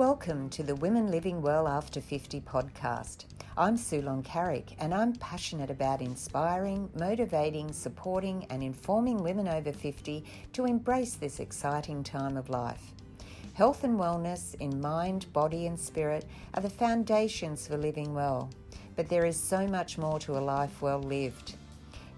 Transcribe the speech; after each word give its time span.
Welcome 0.00 0.48
to 0.50 0.62
the 0.62 0.76
Women 0.76 1.10
Living 1.10 1.42
Well 1.42 1.68
After 1.68 2.00
50 2.00 2.40
podcast. 2.40 3.26
I'm 3.58 3.76
Sue 3.76 4.00
Loncaric 4.00 4.74
and 4.78 4.94
I'm 4.94 5.12
passionate 5.16 5.68
about 5.68 6.00
inspiring, 6.00 6.88
motivating, 6.98 7.70
supporting, 7.70 8.46
and 8.48 8.62
informing 8.62 9.22
women 9.22 9.46
over 9.46 9.72
50 9.72 10.24
to 10.54 10.64
embrace 10.64 11.16
this 11.16 11.38
exciting 11.38 12.02
time 12.02 12.38
of 12.38 12.48
life. 12.48 12.94
Health 13.52 13.84
and 13.84 14.00
wellness 14.00 14.54
in 14.54 14.80
mind, 14.80 15.30
body, 15.34 15.66
and 15.66 15.78
spirit 15.78 16.24
are 16.54 16.62
the 16.62 16.70
foundations 16.70 17.66
for 17.66 17.76
living 17.76 18.14
well, 18.14 18.48
but 18.96 19.06
there 19.10 19.26
is 19.26 19.38
so 19.38 19.66
much 19.66 19.98
more 19.98 20.18
to 20.20 20.38
a 20.38 20.40
life 20.40 20.80
well 20.80 21.02
lived. 21.02 21.56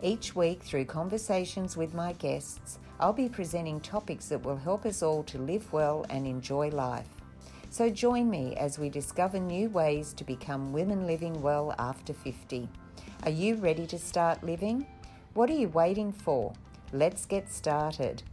Each 0.00 0.36
week, 0.36 0.62
through 0.62 0.84
conversations 0.84 1.76
with 1.76 1.94
my 1.94 2.12
guests, 2.12 2.78
I'll 3.00 3.12
be 3.12 3.28
presenting 3.28 3.80
topics 3.80 4.28
that 4.28 4.44
will 4.44 4.56
help 4.56 4.86
us 4.86 5.02
all 5.02 5.24
to 5.24 5.38
live 5.38 5.72
well 5.72 6.06
and 6.10 6.28
enjoy 6.28 6.68
life. 6.68 7.08
So 7.72 7.88
join 7.88 8.28
me 8.28 8.54
as 8.56 8.78
we 8.78 8.90
discover 8.90 9.40
new 9.40 9.70
ways 9.70 10.12
to 10.18 10.24
become 10.24 10.74
women 10.74 11.06
living 11.06 11.40
well 11.40 11.74
after 11.78 12.12
50. 12.12 12.68
Are 13.22 13.30
you 13.30 13.54
ready 13.54 13.86
to 13.86 13.98
start 13.98 14.44
living? 14.44 14.86
What 15.32 15.48
are 15.48 15.54
you 15.54 15.70
waiting 15.70 16.12
for? 16.12 16.52
Let's 16.92 17.24
get 17.24 17.50
started. 17.50 18.24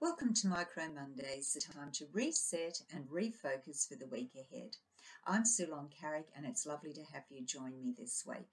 Welcome 0.00 0.32
to 0.32 0.48
Micro 0.48 0.84
Mondays, 0.94 1.52
the 1.52 1.60
time 1.60 1.90
to 1.92 2.06
reset 2.14 2.80
and 2.90 3.04
refocus 3.10 3.86
for 3.86 3.96
the 3.96 4.06
week 4.06 4.30
ahead. 4.34 4.78
I'm 5.26 5.44
Sue 5.44 5.66
Loncaric, 5.66 6.28
and 6.34 6.46
it's 6.46 6.64
lovely 6.64 6.94
to 6.94 7.02
have 7.12 7.24
you 7.28 7.44
join 7.44 7.78
me 7.78 7.92
this 7.94 8.24
week. 8.26 8.48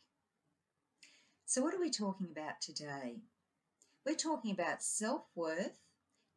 So, 1.46 1.62
what 1.62 1.74
are 1.74 1.80
we 1.80 1.90
talking 1.90 2.28
about 2.30 2.60
today? 2.60 3.22
We're 4.06 4.16
talking 4.16 4.52
about 4.52 4.84
self 4.84 5.22
worth 5.36 5.78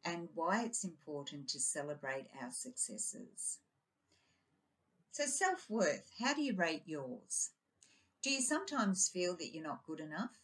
and 0.05 0.29
why 0.35 0.63
it's 0.63 0.85
important 0.85 1.49
to 1.49 1.59
celebrate 1.59 2.27
our 2.39 2.51
successes. 2.51 3.57
So, 5.11 5.25
self 5.25 5.69
worth, 5.69 6.11
how 6.19 6.35
do 6.35 6.43
you 6.43 6.55
rate 6.55 6.83
yours? 6.85 7.49
Do 8.21 8.29
you 8.29 8.41
sometimes 8.41 9.09
feel 9.09 9.35
that 9.37 9.53
you're 9.53 9.63
not 9.63 9.85
good 9.85 9.99
enough? 9.99 10.37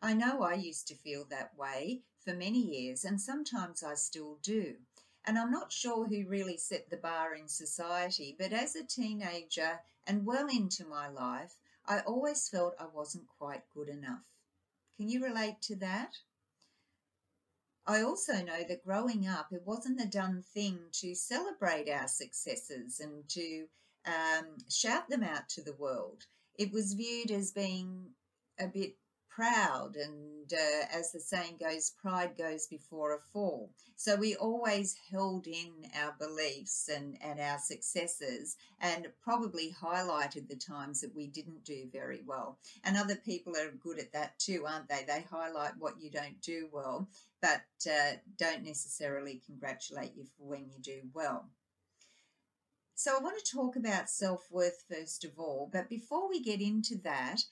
I 0.00 0.14
know 0.14 0.42
I 0.42 0.54
used 0.54 0.86
to 0.88 0.94
feel 0.94 1.24
that 1.30 1.56
way 1.56 2.02
for 2.24 2.34
many 2.34 2.58
years, 2.58 3.04
and 3.04 3.20
sometimes 3.20 3.82
I 3.82 3.94
still 3.94 4.38
do. 4.42 4.76
And 5.24 5.38
I'm 5.38 5.50
not 5.50 5.72
sure 5.72 6.06
who 6.06 6.26
really 6.28 6.56
set 6.56 6.90
the 6.90 6.96
bar 6.96 7.34
in 7.34 7.48
society, 7.48 8.34
but 8.38 8.52
as 8.52 8.74
a 8.74 8.84
teenager 8.84 9.80
and 10.06 10.26
well 10.26 10.48
into 10.48 10.84
my 10.84 11.08
life, 11.08 11.56
I 11.86 12.00
always 12.00 12.48
felt 12.48 12.74
I 12.78 12.86
wasn't 12.86 13.28
quite 13.38 13.62
good 13.74 13.88
enough. 13.88 14.28
Can 14.96 15.08
you 15.08 15.22
relate 15.22 15.62
to 15.62 15.76
that? 15.76 16.18
I 17.86 18.02
also 18.02 18.34
know 18.34 18.62
that 18.68 18.84
growing 18.84 19.26
up, 19.26 19.48
it 19.52 19.62
wasn't 19.64 20.00
a 20.00 20.06
done 20.06 20.44
thing 20.54 20.78
to 20.92 21.14
celebrate 21.14 21.90
our 21.90 22.06
successes 22.06 23.00
and 23.00 23.28
to 23.30 23.66
um, 24.06 24.58
shout 24.70 25.08
them 25.08 25.22
out 25.22 25.48
to 25.50 25.62
the 25.62 25.74
world. 25.74 26.26
It 26.58 26.72
was 26.72 26.92
viewed 26.94 27.30
as 27.30 27.50
being 27.50 28.10
a 28.58 28.68
bit 28.68 28.96
proud, 29.34 29.96
and 29.96 30.52
uh, 30.52 30.86
as 30.92 31.12
the 31.12 31.20
saying 31.20 31.56
goes, 31.58 31.92
pride 32.00 32.36
goes 32.36 32.66
before 32.66 33.14
a 33.14 33.18
fall. 33.32 33.70
So 33.96 34.16
we 34.16 34.34
always 34.36 34.96
held 35.10 35.46
in 35.46 35.70
our 35.96 36.14
beliefs 36.18 36.90
and, 36.92 37.16
and 37.22 37.40
our 37.40 37.58
successes 37.58 38.56
and 38.80 39.06
probably 39.22 39.74
highlighted 39.80 40.48
the 40.48 40.56
times 40.56 41.00
that 41.00 41.14
we 41.14 41.28
didn't 41.28 41.64
do 41.64 41.88
very 41.92 42.22
well. 42.26 42.58
And 42.84 42.96
other 42.96 43.16
people 43.16 43.54
are 43.56 43.70
good 43.70 43.98
at 43.98 44.12
that 44.12 44.38
too, 44.38 44.64
aren't 44.66 44.88
they? 44.88 45.04
They 45.06 45.24
highlight 45.30 45.78
what 45.78 46.00
you 46.00 46.10
don't 46.10 46.40
do 46.40 46.68
well, 46.72 47.08
but 47.40 47.62
uh, 47.88 48.16
don't 48.36 48.64
necessarily 48.64 49.40
congratulate 49.46 50.14
you 50.16 50.24
for 50.24 50.48
when 50.48 50.68
you 50.68 50.80
do 50.82 51.00
well. 51.14 51.48
So, 52.94 53.16
I 53.16 53.20
want 53.20 53.42
to 53.42 53.52
talk 53.52 53.74
about 53.74 54.08
self 54.10 54.46
worth 54.50 54.84
first 54.88 55.24
of 55.24 55.32
all, 55.36 55.68
but 55.72 55.88
before 55.88 56.28
we 56.28 56.40
get 56.40 56.60
into 56.60 56.96
that, 57.02 57.42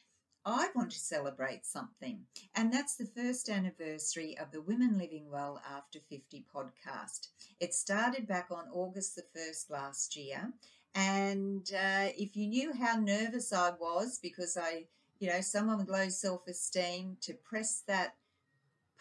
I 0.45 0.69
want 0.75 0.91
to 0.93 0.99
celebrate 0.99 1.67
something, 1.67 2.21
and 2.55 2.73
that's 2.73 2.97
the 2.97 3.05
first 3.05 3.51
anniversary 3.51 4.39
of 4.39 4.51
the 4.53 4.63
Women 4.63 4.97
Living 4.97 5.31
Well 5.31 5.61
After 5.71 5.99
50 6.09 6.47
podcast. 6.55 7.29
It 7.61 7.75
started 7.75 8.27
back 8.27 8.49
on 8.51 8.65
August 8.73 9.17
the 9.17 9.25
1st 9.39 9.69
last 9.69 10.17
year, 10.17 10.53
and 10.95 11.71
uh, 11.75 12.09
if 12.17 12.37
you 12.37 12.47
knew 12.47 12.73
how 12.73 12.97
nervous 12.97 13.53
I 13.53 13.73
was 13.79 14.19
because 14.23 14.57
I, 14.57 14.87
you 15.19 15.29
know, 15.29 15.43
someone 15.43 15.77
with 15.77 15.91
low 15.91 16.09
self 16.09 16.49
esteem 16.49 17.19
to 17.21 17.35
press 17.35 17.83
that 17.87 18.15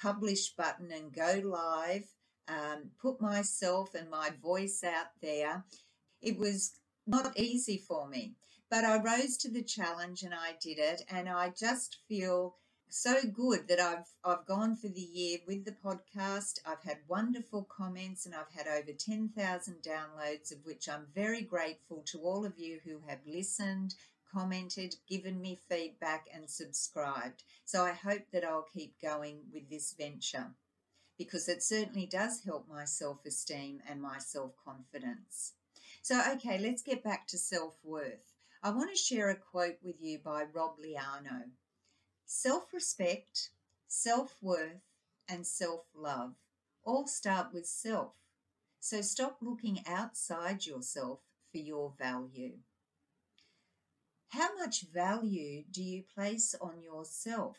publish 0.01 0.49
button 0.49 0.91
and 0.91 1.13
go 1.13 1.41
live, 1.45 2.07
um, 2.49 2.91
put 3.01 3.21
myself 3.21 3.95
and 3.95 4.09
my 4.09 4.31
voice 4.41 4.83
out 4.83 5.11
there, 5.21 5.63
it 6.21 6.37
was 6.37 6.73
not 7.07 7.39
easy 7.39 7.77
for 7.77 8.09
me. 8.09 8.33
But 8.69 8.85
I 8.85 9.01
rose 9.01 9.37
to 9.37 9.49
the 9.49 9.63
challenge 9.63 10.23
and 10.23 10.33
I 10.33 10.55
did 10.61 10.77
it. 10.77 11.03
And 11.09 11.27
I 11.27 11.49
just 11.49 11.97
feel 12.07 12.55
so 12.91 13.21
good 13.23 13.67
that 13.67 13.79
I've 13.79 14.07
I've 14.23 14.45
gone 14.45 14.75
for 14.75 14.87
the 14.87 15.01
year 15.01 15.39
with 15.47 15.65
the 15.65 15.71
podcast. 15.71 16.59
I've 16.65 16.83
had 16.83 16.97
wonderful 17.07 17.63
comments 17.63 18.25
and 18.25 18.33
I've 18.35 18.51
had 18.51 18.67
over 18.67 18.91
10,000 18.91 19.75
downloads 19.83 20.51
of 20.51 20.65
which 20.65 20.89
I'm 20.89 21.07
very 21.13 21.41
grateful 21.41 22.03
to 22.07 22.19
all 22.19 22.45
of 22.45 22.57
you 22.57 22.79
who 22.83 22.99
have 23.07 23.19
listened, 23.27 23.95
commented, 24.33 24.95
given 25.07 25.39
me 25.39 25.59
feedback 25.69 26.27
and 26.33 26.49
subscribed. 26.49 27.43
So 27.65 27.83
I 27.83 27.91
hope 27.91 28.23
that 28.33 28.43
I'll 28.43 28.65
keep 28.73 28.99
going 29.01 29.41
with 29.53 29.69
this 29.69 29.93
venture 29.93 30.47
because 31.17 31.47
it 31.47 31.61
certainly 31.61 32.07
does 32.07 32.41
help 32.45 32.67
my 32.67 32.85
self-esteem 32.85 33.81
and 33.87 34.01
my 34.01 34.17
self-confidence. 34.17 35.53
So 36.01 36.21
okay, 36.33 36.57
let's 36.57 36.81
get 36.81 37.03
back 37.03 37.27
to 37.27 37.37
self-worth. 37.37 38.28
I 38.61 38.71
want 38.71 38.89
to 38.89 38.95
share 38.97 39.29
a 39.29 39.37
quote 39.37 39.77
with 39.81 40.01
you 40.01 40.19
by 40.19 40.43
Rob 40.43 40.79
Liano 40.79 41.51
Self 42.25 42.73
respect, 42.73 43.51
self 43.87 44.35
worth, 44.41 44.81
and 45.29 45.47
self 45.47 45.85
love 45.95 46.35
all 46.83 47.07
start 47.07 47.53
with 47.53 47.65
self. 47.65 48.15
So 48.81 48.99
stop 48.99 49.37
looking 49.41 49.79
outside 49.87 50.65
yourself 50.65 51.19
for 51.53 51.59
your 51.59 51.93
value. 51.97 52.57
How 54.27 54.53
much 54.57 54.81
value 54.93 55.63
do 55.71 55.81
you 55.81 56.03
place 56.13 56.53
on 56.59 56.81
yourself? 56.81 57.57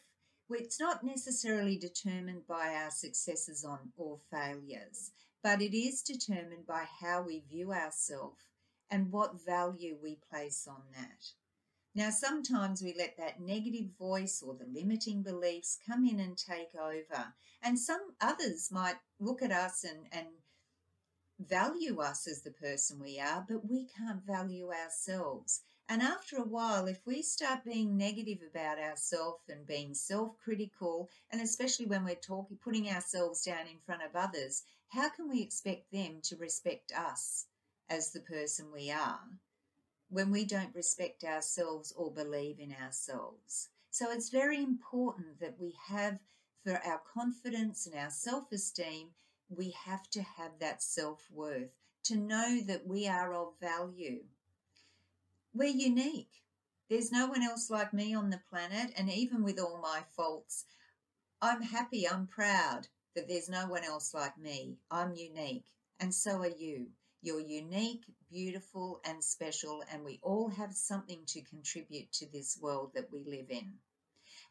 It's 0.51 0.79
not 0.79 1.03
necessarily 1.03 1.79
determined 1.79 2.47
by 2.47 2.75
our 2.75 2.91
successes 2.91 3.65
on 3.65 3.93
or 3.97 4.19
failures, 4.31 5.13
but 5.43 5.63
it 5.63 5.75
is 5.75 6.03
determined 6.03 6.67
by 6.67 6.85
how 7.01 7.23
we 7.23 7.41
view 7.49 7.73
ourselves 7.73 8.50
and 8.91 9.13
what 9.13 9.45
value 9.45 9.97
we 10.03 10.17
place 10.31 10.67
on 10.69 10.83
that. 10.95 11.33
Now, 11.95 12.11
sometimes 12.11 12.83
we 12.83 12.95
let 12.97 13.17
that 13.17 13.41
negative 13.41 13.91
voice 13.99 14.43
or 14.43 14.55
the 14.55 14.67
limiting 14.67 15.23
beliefs 15.23 15.79
come 15.87 16.05
in 16.05 16.21
and 16.21 16.39
take 16.39 16.75
over, 16.75 17.35
and 17.63 17.79
some 17.79 18.15
others 18.21 18.71
might 18.71 18.97
look 19.19 19.43
at 19.43 19.51
us 19.51 19.85
and, 19.85 20.07
and 20.13 20.29
value 21.41 22.01
us 22.01 22.29
as 22.29 22.43
the 22.43 22.51
person 22.51 23.01
we 23.01 23.19
are, 23.19 23.45
but 23.49 23.69
we 23.69 23.87
can't 23.87 24.25
value 24.25 24.71
ourselves. 24.71 25.63
And 25.89 26.03
after 26.03 26.37
a 26.37 26.45
while, 26.45 26.87
if 26.87 27.05
we 27.05 27.23
start 27.23 27.65
being 27.65 27.97
negative 27.97 28.39
about 28.49 28.79
ourselves 28.79 29.49
and 29.49 29.67
being 29.67 29.95
self 29.95 30.39
critical, 30.39 31.11
and 31.31 31.41
especially 31.41 31.87
when 31.87 32.05
we're 32.05 32.15
talking, 32.15 32.59
putting 32.63 32.89
ourselves 32.89 33.43
down 33.43 33.67
in 33.67 33.81
front 33.85 34.03
of 34.03 34.15
others, 34.15 34.63
how 34.91 35.09
can 35.09 35.29
we 35.29 35.43
expect 35.43 35.91
them 35.91 36.21
to 36.23 36.37
respect 36.37 36.93
us? 36.93 37.47
As 37.91 38.13
the 38.13 38.21
person 38.21 38.69
we 38.73 38.91
are 38.91 39.21
when 40.09 40.31
we 40.31 40.45
don't 40.45 40.75
respect 40.75 41.23
ourselves 41.23 41.93
or 41.97 42.11
believe 42.11 42.59
in 42.59 42.75
ourselves. 42.83 43.69
So 43.91 44.11
it's 44.11 44.29
very 44.29 44.59
important 44.59 45.41
that 45.41 45.57
we 45.61 45.75
have, 45.89 46.19
for 46.65 46.81
our 46.85 47.01
confidence 47.15 47.87
and 47.87 47.95
our 47.97 48.11
self 48.11 48.51
esteem, 48.53 49.09
we 49.49 49.75
have 49.85 50.09
to 50.11 50.23
have 50.23 50.53
that 50.61 50.83
self 50.83 51.29
worth 51.33 51.71
to 52.05 52.17
know 52.17 52.61
that 52.67 52.87
we 52.87 53.07
are 53.09 53.35
of 53.35 53.53
value. 53.61 54.25
We're 55.55 55.69
unique. 55.69 56.43
There's 56.89 57.13
no 57.13 57.27
one 57.27 57.43
else 57.43 57.71
like 57.71 57.93
me 57.93 58.15
on 58.15 58.31
the 58.31 58.41
planet, 58.51 58.93
and 58.97 59.11
even 59.11 59.45
with 59.45 59.61
all 59.61 59.81
my 59.81 60.03
faults, 60.17 60.65
I'm 61.41 61.63
happy, 61.63 62.09
I'm 62.09 62.27
proud 62.27 62.89
that 63.15 63.29
there's 63.29 63.49
no 63.49 63.67
one 63.67 63.85
else 63.85 64.13
like 64.13 64.39
me. 64.39 64.77
I'm 64.91 65.15
unique, 65.15 65.67
and 66.01 66.13
so 66.13 66.39
are 66.39 66.49
you. 66.49 66.89
You're 67.23 67.41
unique, 67.41 68.05
beautiful, 68.31 69.01
and 69.05 69.23
special, 69.23 69.83
and 69.93 70.05
we 70.05 70.21
all 70.23 70.49
have 70.49 70.73
something 70.73 71.21
to 71.27 71.43
contribute 71.43 72.11
to 72.13 72.27
this 72.27 72.59
world 72.61 72.93
that 72.95 73.13
we 73.13 73.25
live 73.25 73.51
in. 73.51 73.75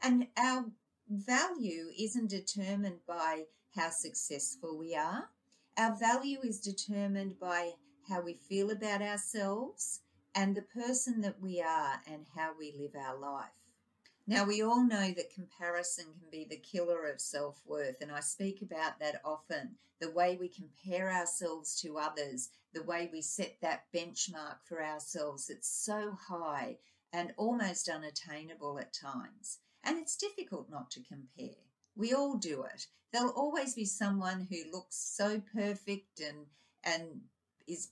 And 0.01 0.27
our 0.37 0.65
value 1.09 1.87
isn't 1.97 2.29
determined 2.29 2.99
by 3.07 3.45
how 3.75 3.89
successful 3.89 4.77
we 4.77 4.95
are. 4.95 5.29
Our 5.77 5.95
value 5.95 6.39
is 6.43 6.59
determined 6.59 7.39
by 7.39 7.71
how 8.07 8.21
we 8.21 8.35
feel 8.35 8.69
about 8.69 9.01
ourselves 9.01 10.01
and 10.35 10.55
the 10.55 10.61
person 10.61 11.21
that 11.21 11.41
we 11.41 11.61
are 11.61 12.01
and 12.05 12.27
how 12.35 12.53
we 12.57 12.73
live 12.77 12.95
our 12.95 13.17
life. 13.17 13.49
Now, 14.27 14.45
we 14.45 14.61
all 14.61 14.83
know 14.83 15.11
that 15.11 15.33
comparison 15.33 16.05
can 16.05 16.29
be 16.31 16.45
the 16.47 16.57
killer 16.57 17.07
of 17.07 17.19
self 17.19 17.61
worth, 17.65 17.99
and 17.99 18.11
I 18.11 18.19
speak 18.19 18.61
about 18.61 18.99
that 18.99 19.21
often 19.25 19.77
the 19.99 20.11
way 20.11 20.37
we 20.39 20.47
compare 20.47 21.11
ourselves 21.11 21.79
to 21.81 21.97
others 21.97 22.49
the 22.73 22.83
way 22.83 23.09
we 23.11 23.21
set 23.21 23.57
that 23.61 23.85
benchmark 23.93 24.57
for 24.63 24.83
ourselves. 24.83 25.49
It's 25.49 25.69
so 25.69 26.17
high 26.27 26.77
and 27.11 27.33
almost 27.37 27.89
unattainable 27.89 28.79
at 28.79 28.93
times. 28.93 29.59
And 29.83 29.97
it's 29.97 30.17
difficult 30.17 30.69
not 30.69 30.91
to 30.91 31.03
compare. 31.03 31.55
We 31.95 32.13
all 32.13 32.35
do 32.37 32.63
it. 32.63 32.87
There'll 33.11 33.29
always 33.31 33.73
be 33.73 33.85
someone 33.85 34.47
who 34.49 34.71
looks 34.71 34.95
so 34.95 35.41
perfect 35.53 36.19
and 36.19 36.45
and 36.83 37.21
is 37.67 37.89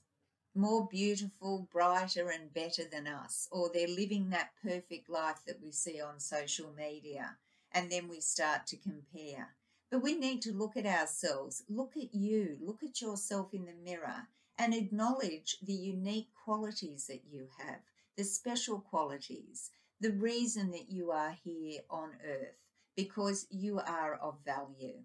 more 0.54 0.88
beautiful, 0.88 1.68
brighter, 1.70 2.30
and 2.30 2.52
better 2.52 2.82
than 2.84 3.06
us, 3.06 3.48
or 3.52 3.70
they're 3.72 3.86
living 3.86 4.30
that 4.30 4.50
perfect 4.62 5.08
life 5.08 5.40
that 5.46 5.62
we 5.62 5.70
see 5.70 6.00
on 6.00 6.18
social 6.18 6.72
media, 6.76 7.36
and 7.72 7.90
then 7.90 8.08
we 8.08 8.20
start 8.20 8.66
to 8.66 8.76
compare. 8.76 9.54
But 9.90 10.02
we 10.02 10.14
need 10.14 10.42
to 10.42 10.52
look 10.52 10.76
at 10.76 10.86
ourselves, 10.86 11.62
look 11.68 11.96
at 11.96 12.14
you, 12.14 12.56
look 12.60 12.82
at 12.82 13.00
yourself 13.00 13.54
in 13.54 13.66
the 13.66 13.74
mirror, 13.84 14.26
and 14.58 14.74
acknowledge 14.74 15.56
the 15.62 15.72
unique 15.72 16.28
qualities 16.44 17.06
that 17.06 17.22
you 17.30 17.46
have, 17.58 17.80
the 18.16 18.24
special 18.24 18.80
qualities, 18.80 19.70
the 20.00 20.12
reason 20.12 20.70
that 20.72 20.90
you 20.90 21.10
are 21.12 21.36
here 21.44 21.80
on 21.88 22.10
earth, 22.26 22.56
because 22.96 23.46
you 23.50 23.78
are 23.78 24.14
of 24.14 24.34
value. 24.44 25.02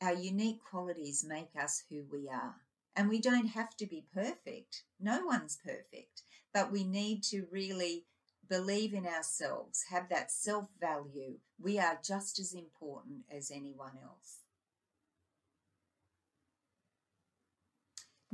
Our 0.00 0.14
unique 0.14 0.60
qualities 0.70 1.24
make 1.26 1.50
us 1.60 1.82
who 1.90 2.04
we 2.12 2.28
are. 2.28 2.54
And 2.94 3.08
we 3.08 3.20
don't 3.20 3.48
have 3.48 3.76
to 3.76 3.86
be 3.86 4.06
perfect. 4.14 4.82
No 5.00 5.24
one's 5.26 5.58
perfect. 5.62 6.22
But 6.54 6.72
we 6.72 6.84
need 6.84 7.22
to 7.24 7.46
really 7.50 8.04
believe 8.48 8.94
in 8.94 9.06
ourselves, 9.06 9.84
have 9.90 10.08
that 10.08 10.30
self 10.30 10.68
value. 10.80 11.34
We 11.60 11.78
are 11.78 11.98
just 12.02 12.38
as 12.38 12.54
important 12.54 13.24
as 13.30 13.50
anyone 13.50 13.98
else. 14.02 14.45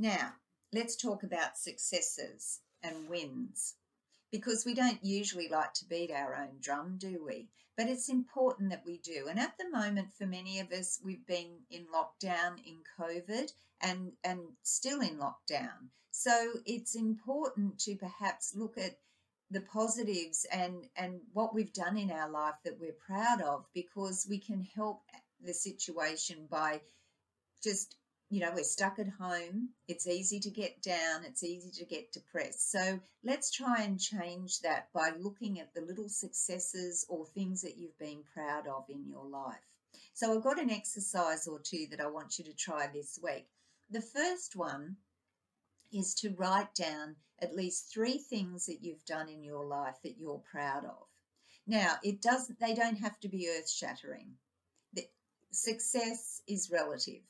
Now, 0.03 0.33
let's 0.73 0.97
talk 0.97 1.23
about 1.23 1.57
successes 1.57 2.59
and 2.83 3.07
wins 3.07 3.75
because 4.33 4.65
we 4.65 4.73
don't 4.73 5.01
usually 5.01 5.47
like 5.47 5.73
to 5.75 5.85
beat 5.85 6.11
our 6.11 6.35
own 6.35 6.57
drum, 6.59 6.97
do 6.97 7.23
we? 7.25 7.47
But 7.77 7.87
it's 7.87 8.09
important 8.09 8.71
that 8.71 8.85
we 8.85 8.97
do. 8.97 9.27
And 9.29 9.39
at 9.39 9.57
the 9.57 9.69
moment, 9.69 10.13
for 10.17 10.25
many 10.25 10.59
of 10.59 10.73
us, 10.73 10.99
we've 11.01 11.25
been 11.25 11.59
in 11.71 11.85
lockdown 11.85 12.57
in 12.65 12.79
COVID 12.99 13.49
and, 13.79 14.11
and 14.25 14.41
still 14.61 14.99
in 14.99 15.19
lockdown. 15.19 15.87
So 16.11 16.51
it's 16.65 16.95
important 16.95 17.79
to 17.85 17.95
perhaps 17.95 18.53
look 18.57 18.77
at 18.77 18.97
the 19.51 19.61
positives 19.61 20.45
and, 20.51 20.85
and 20.97 21.21
what 21.31 21.55
we've 21.55 21.71
done 21.71 21.95
in 21.95 22.11
our 22.11 22.29
life 22.29 22.55
that 22.65 22.77
we're 22.77 22.91
proud 23.07 23.39
of 23.39 23.63
because 23.73 24.27
we 24.29 24.39
can 24.39 24.67
help 24.75 25.01
the 25.41 25.53
situation 25.53 26.47
by 26.51 26.81
just 27.63 27.95
you 28.33 28.39
know, 28.39 28.51
we're 28.55 28.63
stuck 28.63 28.97
at 28.97 29.09
home. 29.19 29.69
It's 29.87 30.07
easy 30.07 30.39
to 30.39 30.49
get 30.49 30.81
down. 30.81 31.23
It's 31.23 31.43
easy 31.43 31.69
to 31.69 31.85
get 31.85 32.11
depressed. 32.11 32.71
So 32.71 32.99
let's 33.23 33.51
try 33.51 33.83
and 33.83 33.99
change 33.99 34.61
that 34.61 34.87
by 34.91 35.11
looking 35.19 35.59
at 35.59 35.75
the 35.75 35.81
little 35.81 36.09
successes 36.09 37.05
or 37.09 37.27
things 37.27 37.61
that 37.61 37.77
you've 37.77 37.99
been 37.99 38.23
proud 38.33 38.65
of 38.65 38.85
in 38.89 39.05
your 39.07 39.25
life. 39.25 39.61
So 40.15 40.35
I've 40.35 40.43
got 40.43 40.59
an 40.59 40.71
exercise 40.71 41.47
or 41.47 41.59
two 41.59 41.85
that 41.91 42.01
I 42.01 42.07
want 42.07 42.39
you 42.39 42.45
to 42.45 42.55
try 42.55 42.87
this 42.91 43.19
week. 43.21 43.45
The 43.91 44.01
first 44.01 44.55
one 44.55 44.95
is 45.91 46.15
to 46.15 46.31
write 46.31 46.73
down 46.73 47.17
at 47.39 47.55
least 47.55 47.93
three 47.93 48.17
things 48.17 48.65
that 48.65 48.81
you've 48.81 49.05
done 49.05 49.29
in 49.29 49.43
your 49.43 49.65
life 49.67 49.97
that 50.03 50.17
you're 50.17 50.41
proud 50.51 50.85
of. 50.85 51.05
Now, 51.67 51.97
it 52.03 52.19
doesn't 52.19 52.59
they 52.59 52.73
don't 52.73 52.97
have 52.97 53.19
to 53.19 53.27
be 53.27 53.47
earth-shattering. 53.47 54.27
Success 55.51 56.41
is 56.47 56.71
relative. 56.71 57.21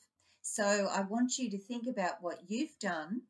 So 0.46 0.88
I 0.92 1.00
want 1.00 1.38
you 1.38 1.50
to 1.50 1.58
think 1.58 1.86
about 1.86 2.22
what 2.22 2.38
you've 2.48 2.78
done 2.78 3.22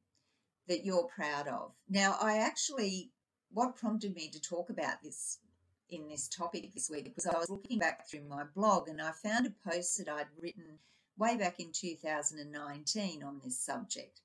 that 0.66 0.84
you're 0.84 1.04
proud 1.04 1.46
of. 1.46 1.72
Now, 1.88 2.16
I 2.20 2.38
actually, 2.38 3.12
what 3.52 3.76
prompted 3.76 4.16
me 4.16 4.28
to 4.30 4.40
talk 4.40 4.68
about 4.68 5.00
this 5.00 5.38
in 5.88 6.08
this 6.08 6.26
topic 6.26 6.74
this 6.74 6.90
week 6.90 7.12
was 7.14 7.24
I 7.24 7.38
was 7.38 7.48
looking 7.48 7.78
back 7.78 8.10
through 8.10 8.24
my 8.28 8.42
blog 8.56 8.88
and 8.88 9.00
I 9.00 9.12
found 9.12 9.46
a 9.46 9.70
post 9.70 9.96
that 9.98 10.08
I'd 10.08 10.26
written 10.42 10.80
way 11.16 11.36
back 11.36 11.60
in 11.60 11.70
2019 11.72 13.22
on 13.22 13.40
this 13.44 13.60
subject. 13.60 14.20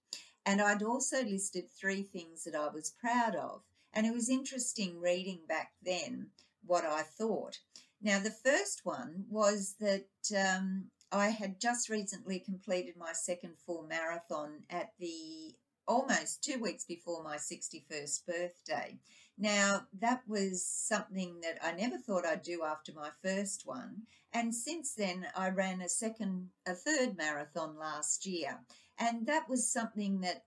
And 0.48 0.60
I'd 0.60 0.82
also 0.82 1.24
listed 1.24 1.70
three 1.70 2.02
things 2.02 2.44
that 2.46 2.56
I 2.56 2.70
was 2.70 2.96
proud 3.00 3.36
of. 3.36 3.62
And 3.94 4.08
it 4.08 4.14
was 4.14 4.30
interesting 4.30 5.00
reading 5.00 5.42
back 5.48 5.74
then 5.84 6.32
what 6.66 6.86
I 6.86 7.04
thought. 7.04 7.60
Now, 8.02 8.18
the 8.18 8.32
first 8.32 8.82
one 8.84 9.26
was 9.30 9.76
that 9.80 10.08
um, 10.36 10.90
I 11.12 11.30
had 11.30 11.60
just 11.60 11.90
recently 11.90 12.40
completed 12.40 12.96
my 12.98 13.14
second 13.14 13.58
full 13.66 13.84
marathon 13.84 14.64
at 14.70 14.94
the 15.00 15.56
almost 15.88 16.44
two 16.44 16.60
weeks 16.60 16.86
before 16.86 17.24
my 17.24 17.38
61st 17.38 18.26
birthday. 18.28 19.00
Now, 19.38 19.88
that 20.00 20.22
was 20.28 20.64
something 20.64 21.42
that 21.42 21.58
I 21.64 21.72
never 21.72 21.98
thought 21.98 22.26
I'd 22.26 22.44
do 22.44 22.64
after 22.64 22.92
my 22.94 23.10
first 23.24 23.66
one. 23.66 24.04
And 24.32 24.54
since 24.54 24.94
then, 24.94 25.28
I 25.36 25.50
ran 25.50 25.82
a 25.82 25.90
second, 25.90 26.50
a 26.68 26.76
third 26.76 27.18
marathon 27.18 27.78
last 27.80 28.28
year. 28.28 28.60
And 29.00 29.26
that 29.26 29.50
was 29.50 29.72
something 29.72 30.22
that 30.22 30.44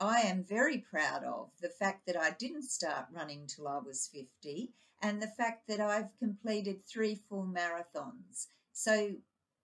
I 0.00 0.20
am 0.20 0.44
very 0.44 0.78
proud 0.78 1.24
of 1.24 1.50
the 1.60 1.68
fact 1.68 2.06
that 2.06 2.16
I 2.16 2.30
didn't 2.30 2.64
start 2.64 3.06
running 3.12 3.46
till 3.46 3.68
I 3.68 3.78
was 3.78 4.08
50 4.12 4.72
and 5.02 5.20
the 5.20 5.28
fact 5.28 5.68
that 5.68 5.80
I've 5.80 6.16
completed 6.18 6.86
three 6.86 7.16
full 7.28 7.44
marathons. 7.44 8.46
So 8.72 9.16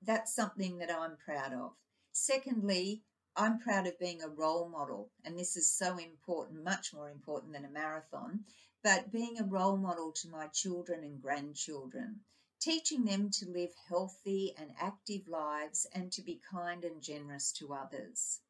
that's 0.02 0.34
something 0.34 0.78
that 0.78 0.90
I'm 0.90 1.16
proud 1.16 1.52
of. 1.52 1.72
Secondly, 2.12 3.02
I'm 3.36 3.60
proud 3.60 3.86
of 3.86 3.98
being 3.98 4.22
a 4.22 4.28
role 4.28 4.68
model, 4.68 5.10
and 5.24 5.38
this 5.38 5.56
is 5.56 5.70
so 5.70 5.98
important, 5.98 6.64
much 6.64 6.92
more 6.92 7.10
important 7.10 7.52
than 7.52 7.64
a 7.64 7.70
marathon, 7.70 8.44
but 8.82 9.12
being 9.12 9.38
a 9.38 9.44
role 9.44 9.76
model 9.76 10.12
to 10.12 10.28
my 10.28 10.48
children 10.48 11.04
and 11.04 11.22
grandchildren, 11.22 12.20
teaching 12.60 13.04
them 13.04 13.30
to 13.30 13.48
live 13.48 13.70
healthy 13.88 14.54
and 14.58 14.70
active 14.80 15.28
lives 15.28 15.86
and 15.94 16.10
to 16.12 16.22
be 16.22 16.40
kind 16.50 16.84
and 16.84 17.02
generous 17.02 17.52
to 17.52 17.72
others. 17.72 18.40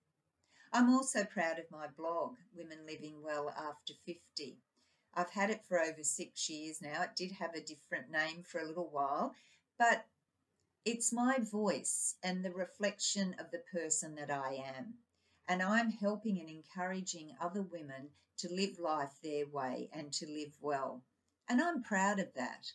I'm 0.72 0.90
also 0.90 1.24
proud 1.24 1.58
of 1.58 1.70
my 1.70 1.88
blog, 1.88 2.36
Women 2.56 2.86
Living 2.86 3.22
Well 3.22 3.50
After 3.50 3.92
50. 4.06 4.58
I've 5.14 5.30
had 5.30 5.50
it 5.50 5.64
for 5.64 5.80
over 5.80 6.04
six 6.04 6.48
years 6.48 6.80
now. 6.80 7.02
It 7.02 7.16
did 7.16 7.32
have 7.32 7.54
a 7.54 7.60
different 7.60 8.10
name 8.10 8.44
for 8.44 8.60
a 8.60 8.66
little 8.66 8.88
while, 8.88 9.34
but 9.78 10.06
it's 10.84 11.12
my 11.12 11.38
voice 11.38 12.16
and 12.22 12.44
the 12.44 12.52
reflection 12.52 13.34
of 13.38 13.50
the 13.50 13.62
person 13.72 14.14
that 14.14 14.30
I 14.30 14.62
am. 14.76 14.94
And 15.46 15.62
I'm 15.62 15.90
helping 15.90 16.38
and 16.38 16.48
encouraging 16.48 17.36
other 17.40 17.62
women 17.62 18.08
to 18.38 18.48
live 18.52 18.78
life 18.78 19.12
their 19.22 19.46
way 19.46 19.90
and 19.92 20.12
to 20.12 20.26
live 20.26 20.56
well. 20.60 21.02
And 21.48 21.60
I'm 21.60 21.82
proud 21.82 22.18
of 22.20 22.32
that. 22.34 22.72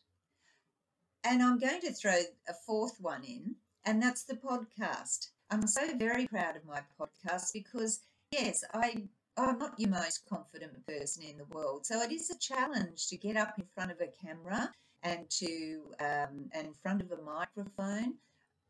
And 1.23 1.41
I'm 1.41 1.57
going 1.57 1.81
to 1.81 1.93
throw 1.93 2.19
a 2.47 2.53
fourth 2.65 2.97
one 2.99 3.23
in, 3.23 3.55
and 3.85 4.01
that's 4.01 4.23
the 4.23 4.35
podcast. 4.35 5.29
I'm 5.49 5.65
so 5.65 5.95
very 5.97 6.27
proud 6.27 6.55
of 6.55 6.65
my 6.65 6.81
podcast 6.99 7.53
because, 7.53 8.01
yes, 8.31 8.63
I, 8.73 9.07
I'm 9.37 9.57
not 9.57 9.79
your 9.79 9.89
most 9.89 10.23
confident 10.29 10.85
person 10.85 11.23
in 11.23 11.37
the 11.37 11.45
world. 11.45 11.85
So 11.85 12.01
it 12.01 12.11
is 12.11 12.29
a 12.29 12.37
challenge 12.37 13.07
to 13.07 13.17
get 13.17 13.37
up 13.37 13.57
in 13.57 13.65
front 13.73 13.91
of 13.91 14.01
a 14.01 14.25
camera 14.25 14.71
and 15.05 15.29
to 15.29 15.81
um, 15.99 16.49
and 16.51 16.67
in 16.67 16.73
front 16.73 17.01
of 17.01 17.11
a 17.11 17.21
microphone 17.21 18.15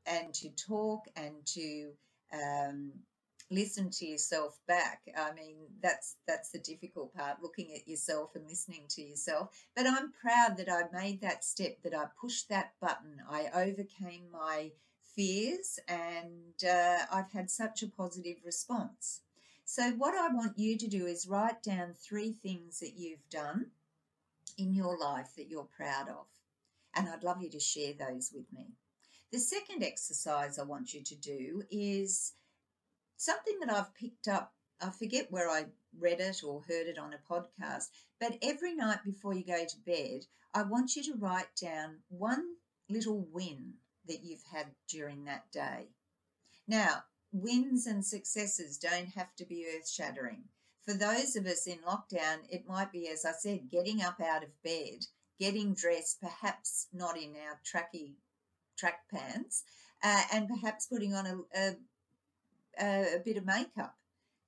and 0.05 0.33
to 0.33 0.49
talk 0.49 1.05
and 1.15 1.33
to 1.45 1.89
um, 2.33 2.91
listen 3.49 3.89
to 3.89 4.05
yourself 4.05 4.59
back. 4.67 5.01
I 5.17 5.31
mean, 5.33 5.55
that's 5.81 6.17
that's 6.27 6.51
the 6.51 6.59
difficult 6.59 7.15
part, 7.15 7.41
looking 7.41 7.73
at 7.73 7.87
yourself 7.87 8.35
and 8.35 8.45
listening 8.47 8.83
to 8.89 9.01
yourself. 9.01 9.49
But 9.75 9.87
I'm 9.87 10.11
proud 10.11 10.57
that 10.57 10.69
I 10.69 10.83
made 10.95 11.21
that 11.21 11.43
step, 11.43 11.77
that 11.83 11.95
I 11.95 12.05
pushed 12.19 12.49
that 12.49 12.73
button. 12.81 13.21
I 13.29 13.47
overcame 13.55 14.25
my 14.31 14.71
fears, 15.15 15.79
and 15.87 16.53
uh, 16.69 17.05
I've 17.11 17.31
had 17.31 17.49
such 17.49 17.81
a 17.81 17.87
positive 17.87 18.37
response. 18.43 19.21
So, 19.63 19.91
what 19.91 20.13
I 20.13 20.27
want 20.33 20.59
you 20.59 20.77
to 20.77 20.87
do 20.87 21.05
is 21.05 21.27
write 21.27 21.63
down 21.63 21.93
three 21.93 22.33
things 22.33 22.79
that 22.81 22.93
you've 22.97 23.27
done 23.31 23.71
in 24.57 24.73
your 24.73 24.97
life 24.97 25.35
that 25.37 25.49
you're 25.49 25.67
proud 25.75 26.09
of. 26.09 26.27
And 26.95 27.09
I'd 27.09 27.23
love 27.23 27.41
you 27.41 27.49
to 27.51 27.59
share 27.59 27.93
those 27.93 28.31
with 28.33 28.45
me. 28.53 28.73
The 29.31 29.39
second 29.39 29.83
exercise 29.83 30.57
I 30.57 30.63
want 30.63 30.93
you 30.93 31.03
to 31.03 31.15
do 31.15 31.63
is 31.69 32.33
something 33.17 33.59
that 33.59 33.71
I've 33.71 33.93
picked 33.95 34.27
up. 34.27 34.53
I 34.81 34.89
forget 34.89 35.31
where 35.31 35.49
I 35.49 35.65
read 35.97 36.19
it 36.19 36.43
or 36.43 36.61
heard 36.61 36.87
it 36.87 36.97
on 36.97 37.13
a 37.13 37.33
podcast, 37.33 37.89
but 38.19 38.37
every 38.41 38.75
night 38.75 39.03
before 39.03 39.33
you 39.33 39.43
go 39.43 39.65
to 39.65 39.79
bed, 39.85 40.25
I 40.53 40.63
want 40.63 40.95
you 40.95 41.03
to 41.03 41.17
write 41.17 41.55
down 41.61 41.97
one 42.09 42.45
little 42.89 43.27
win 43.31 43.73
that 44.07 44.23
you've 44.23 44.43
had 44.53 44.67
during 44.87 45.25
that 45.25 45.51
day. 45.51 45.89
Now, 46.67 47.03
wins 47.31 47.87
and 47.87 48.05
successes 48.05 48.77
don't 48.77 49.09
have 49.15 49.35
to 49.35 49.45
be 49.45 49.65
earth 49.75 49.89
shattering 49.89 50.45
for 50.85 50.93
those 50.93 51.35
of 51.35 51.45
us 51.45 51.67
in 51.67 51.79
lockdown, 51.79 52.39
it 52.49 52.67
might 52.67 52.91
be, 52.91 53.07
as 53.09 53.25
I 53.25 53.31
said, 53.31 53.69
getting 53.69 54.01
up 54.01 54.21
out 54.21 54.43
of 54.43 54.63
bed, 54.63 55.05
getting 55.39 55.73
dressed, 55.73 56.21
perhaps 56.21 56.87
not 56.93 57.17
in 57.17 57.35
our 57.35 57.59
tracky 57.65 58.13
track 58.77 59.01
pants, 59.11 59.63
uh, 60.03 60.23
and 60.33 60.47
perhaps 60.47 60.87
putting 60.87 61.13
on 61.13 61.25
a, 61.25 61.75
a, 62.79 63.15
a 63.15 63.19
bit 63.23 63.37
of 63.37 63.45
makeup 63.45 63.95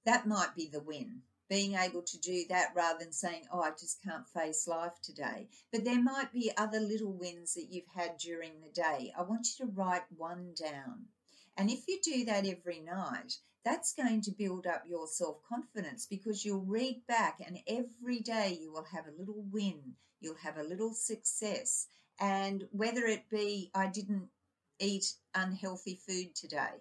that 0.07 0.25
might 0.25 0.55
be 0.55 0.69
the 0.71 0.79
win 0.79 1.21
being 1.49 1.75
able 1.75 2.01
to 2.01 2.17
do 2.19 2.45
that 2.49 2.73
rather 2.75 2.99
than 2.99 3.11
saying, 3.11 3.43
Oh, 3.51 3.61
I 3.61 3.71
just 3.71 4.01
can't 4.03 4.27
face 4.29 4.67
life 4.67 5.01
today. 5.01 5.47
But 5.71 5.85
there 5.85 6.01
might 6.01 6.31
be 6.33 6.51
other 6.57 6.79
little 6.79 7.13
wins 7.13 7.53
that 7.53 7.67
you've 7.69 7.93
had 7.95 8.17
during 8.17 8.61
the 8.61 8.69
day. 8.69 9.13
I 9.17 9.21
want 9.23 9.47
you 9.47 9.65
to 9.65 9.71
write 9.71 10.03
one 10.15 10.53
down. 10.59 11.05
And 11.57 11.69
if 11.69 11.87
you 11.87 11.99
do 12.03 12.25
that 12.25 12.45
every 12.45 12.79
night, 12.79 13.37
that's 13.67 13.93
going 13.93 14.21
to 14.21 14.31
build 14.31 14.65
up 14.65 14.83
your 14.87 15.07
self 15.07 15.37
confidence 15.49 16.07
because 16.09 16.45
you'll 16.45 16.61
read 16.61 17.01
back 17.05 17.41
and 17.45 17.59
every 17.67 18.21
day 18.21 18.57
you 18.61 18.71
will 18.71 18.85
have 18.93 19.07
a 19.07 19.19
little 19.19 19.43
win, 19.51 19.81
you'll 20.21 20.35
have 20.35 20.57
a 20.57 20.63
little 20.63 20.93
success. 20.93 21.87
And 22.17 22.65
whether 22.71 23.05
it 23.05 23.29
be, 23.29 23.69
I 23.75 23.87
didn't 23.87 24.29
eat 24.79 25.13
unhealthy 25.35 25.99
food 26.07 26.33
today, 26.33 26.79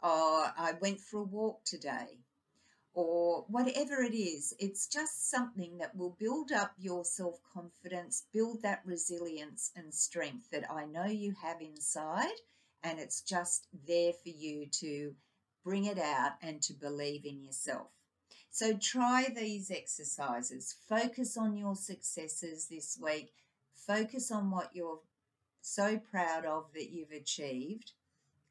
or 0.00 0.10
I 0.10 0.74
went 0.80 1.00
for 1.00 1.18
a 1.18 1.24
walk 1.24 1.64
today, 1.64 2.18
or 2.94 3.44
whatever 3.48 4.04
it 4.04 4.14
is, 4.14 4.54
it's 4.60 4.86
just 4.86 5.28
something 5.28 5.78
that 5.78 5.96
will 5.96 6.16
build 6.20 6.52
up 6.52 6.72
your 6.78 7.04
self 7.04 7.40
confidence, 7.52 8.26
build 8.32 8.62
that 8.62 8.82
resilience 8.84 9.72
and 9.74 9.92
strength 9.92 10.50
that 10.52 10.70
I 10.70 10.84
know 10.84 11.06
you 11.06 11.34
have 11.42 11.60
inside. 11.60 12.38
And 12.84 13.00
it's 13.00 13.22
just 13.22 13.66
there 13.88 14.12
for 14.12 14.28
you 14.28 14.66
to 14.80 15.14
bring 15.64 15.84
it 15.84 15.98
out 15.98 16.32
and 16.42 16.60
to 16.62 16.72
believe 16.72 17.24
in 17.24 17.42
yourself. 17.42 17.88
So 18.50 18.74
try 18.74 19.26
these 19.34 19.70
exercises. 19.70 20.76
Focus 20.88 21.36
on 21.36 21.56
your 21.56 21.74
successes 21.74 22.68
this 22.68 22.98
week. 23.00 23.32
Focus 23.74 24.30
on 24.30 24.50
what 24.50 24.70
you're 24.74 25.00
so 25.60 25.98
proud 25.98 26.44
of 26.44 26.66
that 26.74 26.90
you've 26.90 27.10
achieved. 27.10 27.92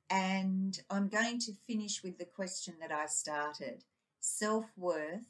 And 0.10 0.78
I'm 0.90 1.08
going 1.08 1.40
to 1.40 1.54
finish 1.66 2.04
with 2.04 2.18
the 2.18 2.26
question 2.26 2.76
that 2.82 2.92
I 2.92 3.06
started 3.06 3.84
self 4.20 4.66
worth, 4.78 5.28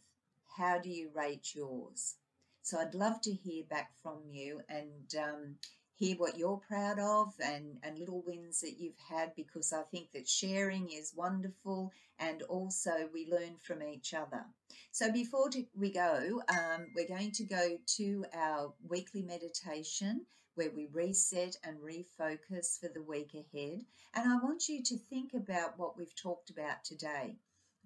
how 0.57 0.79
do 0.79 0.89
you 0.89 1.09
rate 1.13 1.53
yours? 1.53 2.15
So 2.63 2.79
I'd 2.79 2.95
love 2.95 3.21
to 3.21 3.33
hear 3.33 3.63
back 3.69 3.91
from 4.01 4.21
you 4.29 4.61
and 4.69 5.13
um, 5.19 5.55
hear 5.95 6.15
what 6.17 6.38
you're 6.38 6.62
proud 6.67 7.00
of 7.00 7.33
and, 7.43 7.77
and 7.83 8.00
little 8.00 8.23
wins 8.25 8.62
that 8.62 8.79
you've 8.79 9.00
had 9.09 9.35
because 9.35 9.71
I 9.71 9.83
think 9.83 10.12
that 10.12 10.27
sharing 10.27 10.89
is 10.89 11.13
wonderful 11.15 11.91
and 12.19 12.41
also 12.43 13.09
we 13.13 13.27
learn 13.29 13.55
from 13.62 13.83
each 13.83 14.13
other. 14.13 14.45
So 14.91 15.12
before 15.12 15.50
we 15.75 15.91
go, 15.91 16.41
um, 16.50 16.88
we're 16.95 17.07
going 17.07 17.31
to 17.31 17.43
go 17.43 17.77
to 17.97 18.25
our 18.33 18.73
weekly 18.88 19.21
meditation 19.21 20.25
where 20.55 20.71
we 20.71 20.88
reset 20.91 21.55
and 21.63 21.77
refocus 21.79 22.79
for 22.79 22.89
the 22.93 23.01
week 23.01 23.33
ahead. 23.33 23.81
And 24.13 24.31
I 24.31 24.38
want 24.43 24.69
you 24.69 24.83
to 24.83 24.97
think 24.97 25.33
about 25.33 25.79
what 25.79 25.97
we've 25.97 26.15
talked 26.15 26.50
about 26.50 26.83
today. 26.83 27.38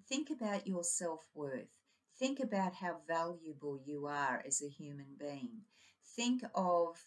Think 0.08 0.30
about 0.30 0.66
your 0.66 0.84
self 0.84 1.24
worth. 1.34 1.68
Think 2.18 2.40
about 2.40 2.74
how 2.74 2.96
valuable 3.06 3.78
you 3.84 4.06
are 4.06 4.42
as 4.46 4.62
a 4.62 4.68
human 4.68 5.16
being. 5.18 5.60
Think 6.16 6.42
of 6.54 6.98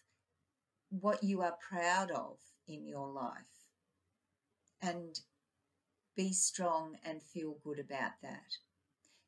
what 1.00 1.24
you 1.24 1.40
are 1.40 1.56
proud 1.68 2.10
of 2.10 2.36
in 2.68 2.86
your 2.86 3.08
life 3.08 3.32
and 4.82 5.20
be 6.16 6.32
strong 6.32 6.96
and 7.04 7.22
feel 7.22 7.56
good 7.64 7.78
about 7.78 8.12
that. 8.22 8.58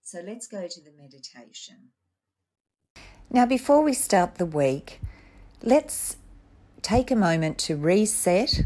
So 0.02 0.20
let's 0.20 0.46
go 0.46 0.68
to 0.68 0.80
the 0.80 0.92
meditation. 1.00 1.76
Now, 3.30 3.46
before 3.46 3.82
we 3.82 3.94
start 3.94 4.34
the 4.34 4.46
week, 4.46 5.00
let's 5.62 6.18
take 6.82 7.10
a 7.10 7.16
moment 7.16 7.56
to 7.58 7.76
reset, 7.76 8.60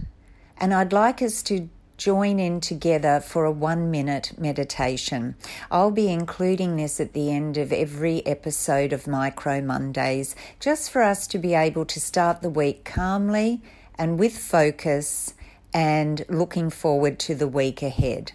and 0.56 0.74
I'd 0.74 0.92
like 0.92 1.22
us 1.22 1.42
to 1.44 1.68
join 1.98 2.38
in 2.38 2.60
together 2.60 3.20
for 3.20 3.44
a 3.44 3.50
one 3.50 3.90
minute 3.90 4.32
meditation. 4.38 5.34
I'll 5.70 5.90
be 5.90 6.08
including 6.08 6.76
this 6.76 7.00
at 7.00 7.12
the 7.12 7.30
end 7.30 7.58
of 7.58 7.72
every 7.72 8.24
episode 8.24 8.92
of 8.92 9.08
Micro 9.08 9.60
Mondays, 9.60 10.36
just 10.60 10.90
for 10.90 11.02
us 11.02 11.26
to 11.26 11.38
be 11.38 11.54
able 11.54 11.84
to 11.86 12.00
start 12.00 12.40
the 12.40 12.48
week 12.48 12.84
calmly 12.84 13.60
and 13.96 14.16
with 14.16 14.38
focus 14.38 15.34
and 15.74 16.24
looking 16.28 16.70
forward 16.70 17.18
to 17.18 17.34
the 17.34 17.48
week 17.48 17.82
ahead. 17.82 18.32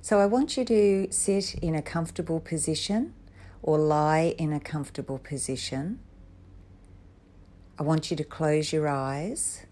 So 0.00 0.18
I 0.18 0.26
want 0.26 0.56
you 0.56 0.64
to 0.64 1.08
sit 1.12 1.54
in 1.56 1.74
a 1.74 1.82
comfortable 1.82 2.40
position 2.40 3.12
or 3.62 3.78
lie 3.78 4.34
in 4.38 4.52
a 4.52 4.58
comfortable 4.58 5.18
position. 5.18 6.00
I 7.78 7.82
want 7.82 8.10
you 8.10 8.16
to 8.16 8.24
close 8.24 8.72
your 8.72 8.88
eyes 8.88 9.66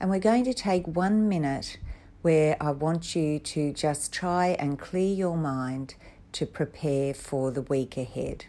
and 0.00 0.10
we're 0.10 0.18
going 0.18 0.44
to 0.44 0.54
take 0.54 0.86
one 0.86 1.28
minute 1.28 1.78
where 2.22 2.56
I 2.60 2.70
want 2.72 3.14
you 3.14 3.38
to 3.38 3.72
just 3.72 4.12
try 4.12 4.48
and 4.58 4.78
clear 4.78 5.14
your 5.14 5.36
mind 5.36 5.94
to 6.32 6.44
prepare 6.44 7.14
for 7.14 7.50
the 7.50 7.62
week 7.62 7.96
ahead. 7.96 8.46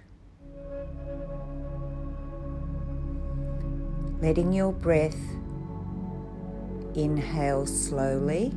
Letting 4.19 4.51
your 4.51 4.73
breath 4.73 5.19
inhale 6.95 7.65
slowly 7.65 8.47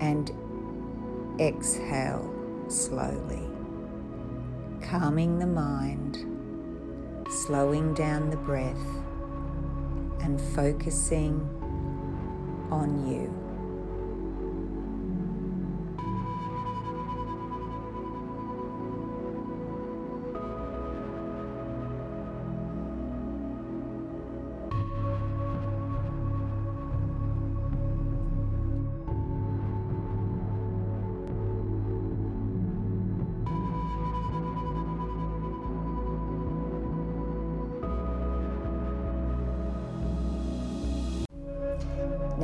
and 0.00 0.30
exhale 1.38 2.34
slowly, 2.68 3.46
calming 4.80 5.38
the 5.38 5.46
mind, 5.46 6.16
slowing 7.28 7.92
down 7.92 8.30
the 8.30 8.36
breath 8.38 8.78
and 10.22 10.40
focusing 10.40 11.40
on 12.70 13.06
you. 13.08 13.39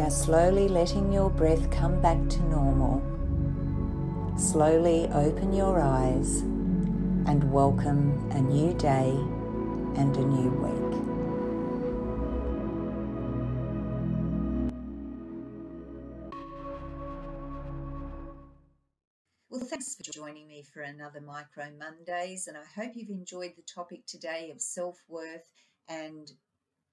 Slowly 0.09 0.69
letting 0.69 1.13
your 1.13 1.31
breath 1.31 1.71
come 1.71 2.01
back 2.01 2.29
to 2.31 2.43
normal. 2.45 3.03
Slowly 4.39 5.09
open 5.09 5.53
your 5.53 5.81
eyes 5.81 6.41
and 7.27 7.53
welcome 7.53 8.31
a 8.31 8.41
new 8.41 8.73
day 8.75 9.11
and 9.97 10.17
a 10.17 10.25
new 10.25 10.51
week. 10.51 10.87
Well, 19.51 19.65
thanks 19.65 19.97
for 19.97 20.05
joining 20.05 20.47
me 20.47 20.65
for 20.73 20.83
another 20.83 21.21
Micro 21.21 21.67
Mondays, 21.79 22.47
and 22.47 22.57
I 22.57 22.65
hope 22.75 22.93
you've 22.95 23.11
enjoyed 23.11 23.55
the 23.57 23.63
topic 23.63 24.07
today 24.07 24.51
of 24.53 24.61
self 24.61 25.03
worth 25.09 25.53
and 25.89 26.31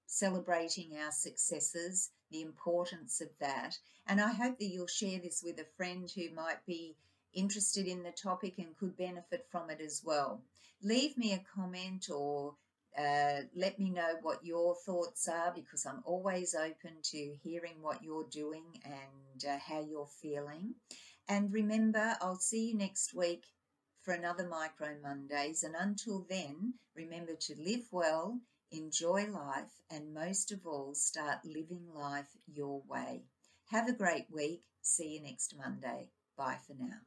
celebrating 0.06 0.96
our 0.96 1.10
successes, 1.12 2.10
the 2.30 2.42
importance 2.42 3.20
of 3.20 3.28
that. 3.40 3.78
And 4.06 4.20
I 4.20 4.32
hope 4.32 4.58
that 4.58 4.66
you'll 4.66 4.86
share 4.86 5.18
this 5.18 5.42
with 5.42 5.58
a 5.58 5.66
friend 5.76 6.10
who 6.10 6.34
might 6.34 6.64
be 6.66 6.96
interested 7.32 7.86
in 7.86 8.02
the 8.02 8.12
topic 8.12 8.58
and 8.58 8.76
could 8.76 8.96
benefit 8.96 9.46
from 9.50 9.70
it 9.70 9.80
as 9.80 10.02
well. 10.04 10.42
Leave 10.82 11.16
me 11.16 11.32
a 11.32 11.44
comment 11.54 12.10
or 12.10 12.54
uh, 12.96 13.40
let 13.56 13.78
me 13.78 13.90
know 13.90 14.14
what 14.22 14.44
your 14.44 14.76
thoughts 14.76 15.28
are 15.28 15.52
because 15.54 15.84
I'm 15.84 16.02
always 16.04 16.54
open 16.54 16.92
to 17.02 17.34
hearing 17.42 17.76
what 17.80 18.02
you're 18.02 18.26
doing 18.30 18.64
and 18.84 19.44
uh, 19.48 19.58
how 19.58 19.80
you're 19.80 20.08
feeling. 20.22 20.74
And 21.28 21.52
remember, 21.52 22.16
I'll 22.20 22.38
see 22.38 22.68
you 22.68 22.76
next 22.76 23.14
week 23.14 23.46
for 24.02 24.12
another 24.12 24.46
Micro 24.46 24.94
Mondays. 25.02 25.64
And 25.64 25.74
until 25.74 26.26
then, 26.28 26.74
remember 26.94 27.34
to 27.34 27.54
live 27.58 27.86
well 27.90 28.38
enjoy 28.70 29.26
life, 29.26 29.82
and 29.90 30.14
most 30.14 30.52
of 30.52 30.66
all, 30.66 30.94
start 30.94 31.44
living 31.44 31.86
life 31.94 32.28
your 32.46 32.82
way. 32.88 33.24
Have 33.70 33.88
a 33.88 33.92
great 33.92 34.26
week. 34.30 34.62
See 34.82 35.08
you 35.14 35.22
next 35.22 35.54
Monday. 35.56 36.10
Bye 36.36 36.58
for 36.66 36.74
now. 36.74 37.00